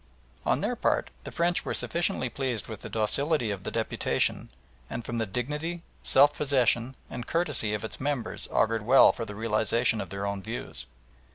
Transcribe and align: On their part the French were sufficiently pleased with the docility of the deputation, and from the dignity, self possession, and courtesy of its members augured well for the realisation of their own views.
On 0.47 0.61
their 0.61 0.75
part 0.75 1.11
the 1.25 1.31
French 1.31 1.63
were 1.63 1.75
sufficiently 1.75 2.27
pleased 2.27 2.65
with 2.67 2.81
the 2.81 2.89
docility 2.89 3.51
of 3.51 3.61
the 3.63 3.69
deputation, 3.69 4.49
and 4.89 5.05
from 5.05 5.19
the 5.19 5.27
dignity, 5.27 5.83
self 6.01 6.33
possession, 6.35 6.95
and 7.07 7.27
courtesy 7.27 7.75
of 7.75 7.85
its 7.85 7.99
members 8.01 8.47
augured 8.51 8.81
well 8.83 9.11
for 9.11 9.25
the 9.25 9.35
realisation 9.35 10.01
of 10.01 10.09
their 10.09 10.25
own 10.25 10.41
views. 10.41 10.87